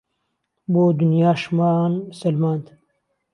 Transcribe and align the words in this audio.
بۆ 0.71 0.83
دونیاشمان 0.97 1.93
سەلماند 2.19 2.65